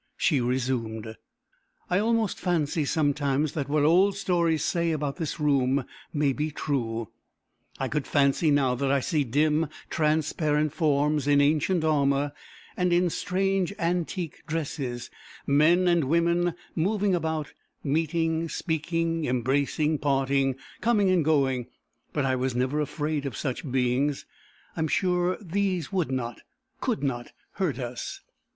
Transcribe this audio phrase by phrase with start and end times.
[0.17, 1.15] She resumed:
[1.87, 7.09] "I almost fancy, sometimes, that what old stories say about this room may be true.
[7.77, 12.31] I could fancy now that I see dim transparent forms in ancient armour,
[12.75, 15.11] and in strange antique dresses,
[15.45, 21.67] men and women, moving about, meeting, speaking, embracing, parting, coming and going.
[22.11, 24.25] But I was never afraid of such beings.
[24.75, 26.41] I am sure these would not,
[26.79, 28.21] could not hurt us."